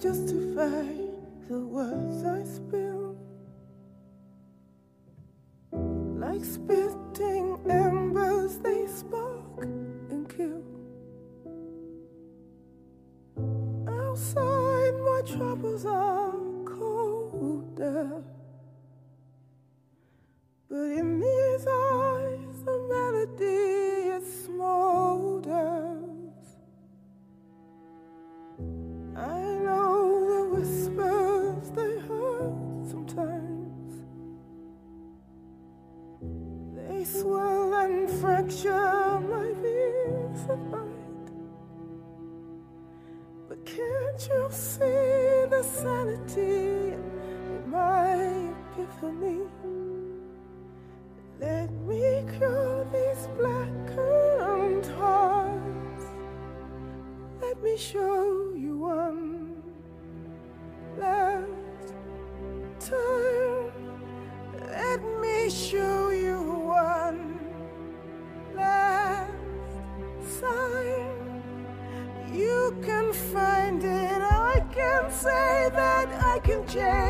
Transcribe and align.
justify 0.00 0.86
the 1.48 1.58
words 1.58 2.24
I 2.24 2.44
spill. 2.44 3.16
Like 5.72 6.44
spit 6.44 6.97
fracture 38.08 39.20
my 39.20 39.48
peace 39.62 40.46
of 40.48 40.58
mind. 40.70 41.30
But 43.48 43.64
can't 43.64 44.28
you 44.30 44.48
see 44.50 45.46
the 45.50 45.62
sanity 45.62 46.94
in 46.94 47.70
my 47.70 48.50
epiphany? 48.78 49.40
Let 51.40 51.70
me 51.86 52.24
cure 52.36 52.86
these 52.92 53.28
blackened 53.36 54.86
hearts. 54.98 56.04
Let 57.40 57.62
me 57.62 57.76
show. 57.76 58.17
shame. 76.78 77.07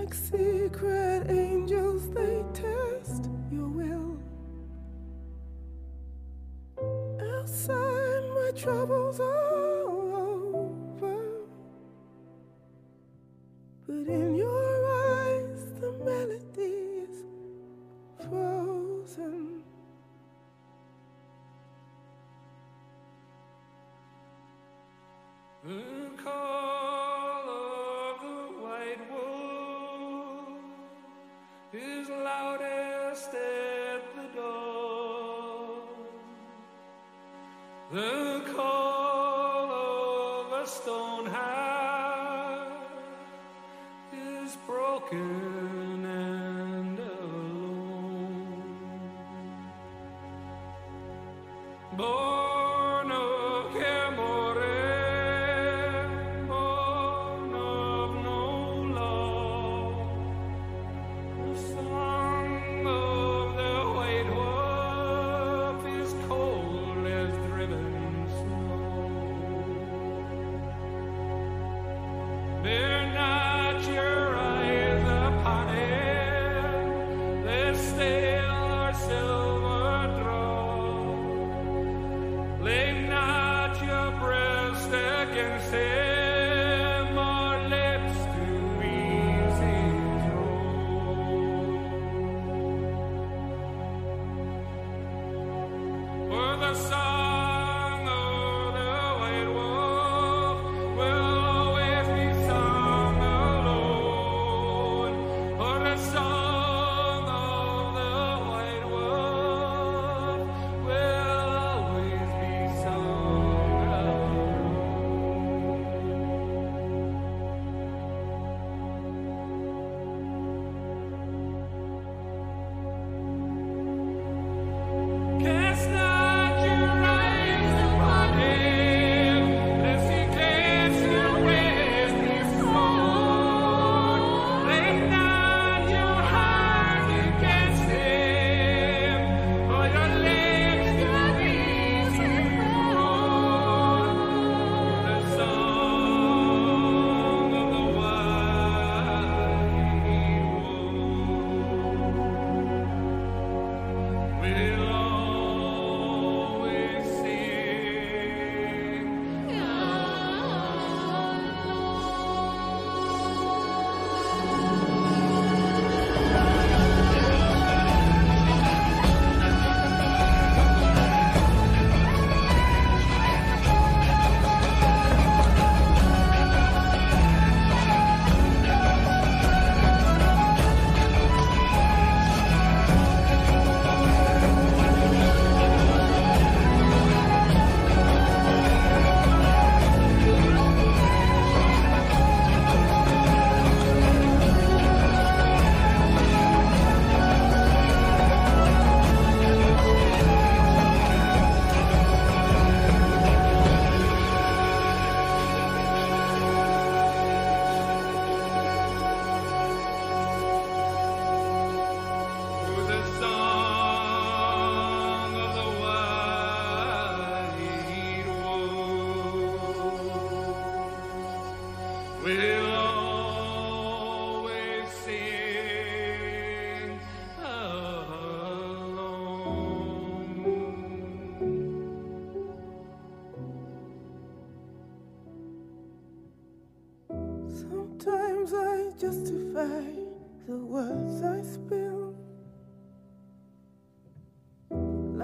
like 0.00 0.14
secret 0.14 1.30
angels, 1.30 2.08
they 2.10 2.42
test 2.54 3.28
your 3.52 3.68
will. 3.68 4.18
Outside, 7.36 8.22
my 8.34 8.50
troubles 8.56 9.20
are. 9.20 9.49
The 37.92 38.42
call 38.54 39.68
of 39.72 40.52
a 40.62 40.64
stone 40.64 41.26
house 41.26 42.70
is 44.12 44.56
broken. 44.64 45.99
against 85.30 85.74
it. 85.74 86.09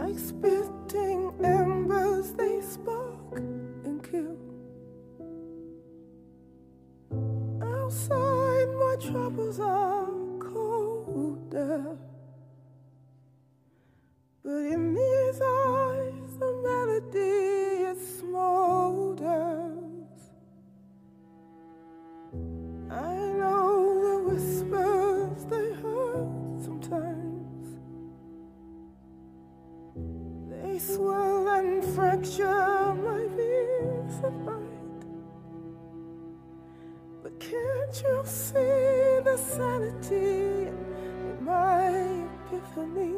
I 0.06 0.12
spit. 0.12 0.85
you'll 38.02 38.24
see 38.24 39.20
the 39.24 39.36
sanity 39.36 40.68
in 40.68 41.44
my 41.44 42.24
epiphany. 42.46 43.14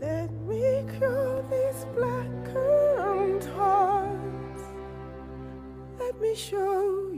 Let 0.00 0.32
me 0.32 0.84
cure 0.98 1.44
these 1.50 1.84
blackened 1.94 3.44
hearts. 3.54 4.62
Let 5.98 6.20
me 6.20 6.34
show. 6.34 7.11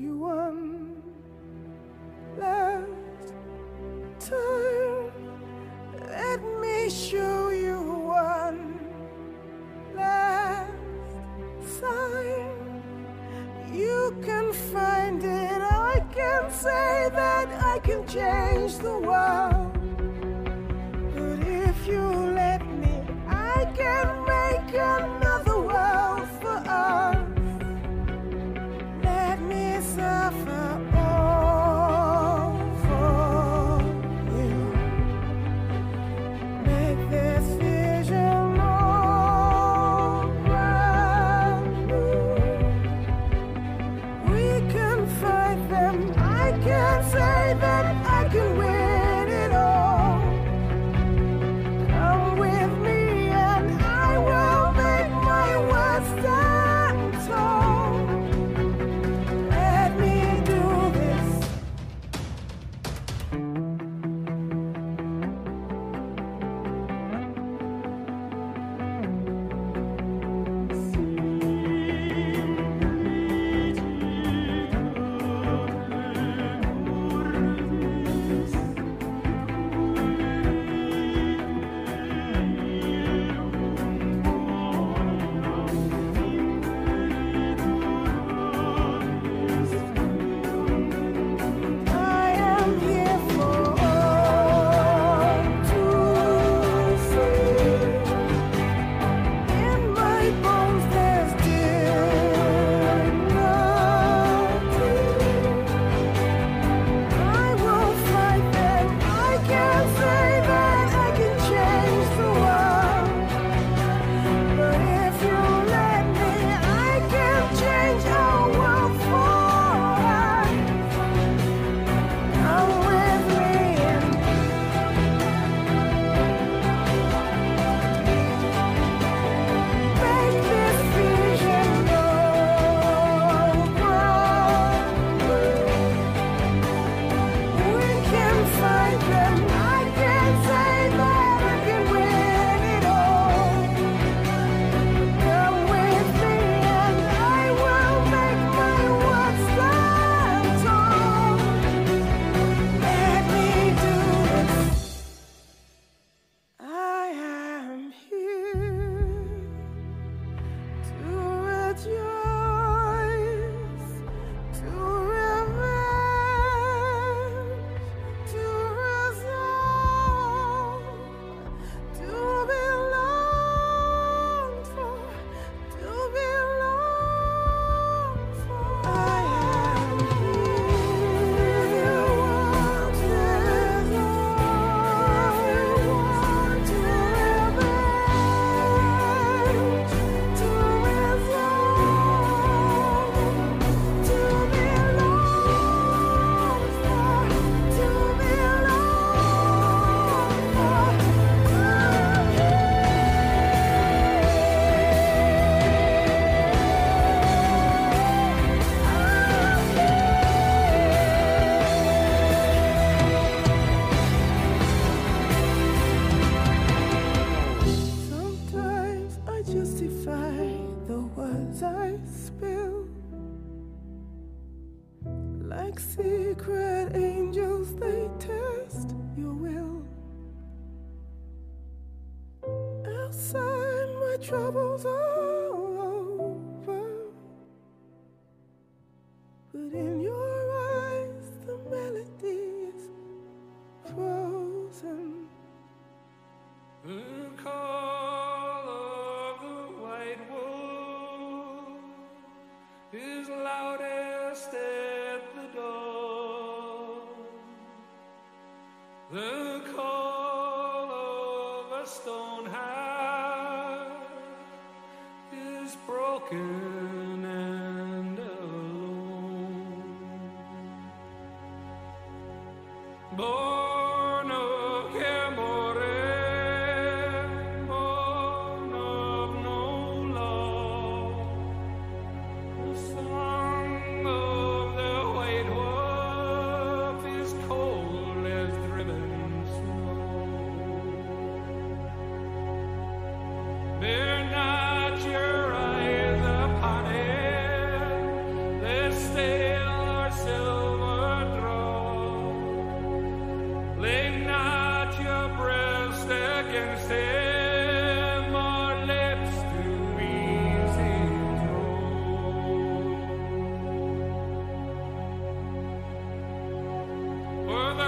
Outside, 233.14 233.90
my 234.00 234.16
troubles 234.20 234.84
are 234.84 235.33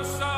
throw. 0.07 0.36